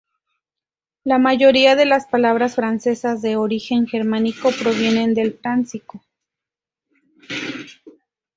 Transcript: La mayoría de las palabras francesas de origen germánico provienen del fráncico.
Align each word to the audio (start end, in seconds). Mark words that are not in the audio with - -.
La 1.03 1.19
mayoría 1.19 1.75
de 1.75 1.85
las 1.85 2.07
palabras 2.07 2.55
francesas 2.55 3.21
de 3.21 3.35
origen 3.35 3.85
germánico 3.85 4.49
provienen 4.57 5.13
del 5.13 5.37
fráncico. 5.37 6.01